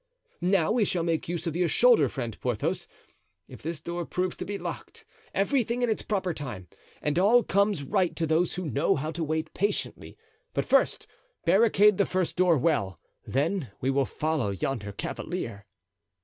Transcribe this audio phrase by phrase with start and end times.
[0.41, 2.87] "Now we shall make use of your shoulder, friend Porthos,
[3.47, 5.05] if this door proves to be locked.
[5.31, 6.67] Everything in its proper time,
[7.03, 10.17] and all comes right to those who know how to wait patiently.
[10.55, 11.05] But first
[11.45, 15.67] barricade the first door well; then we will follow yonder cavalier."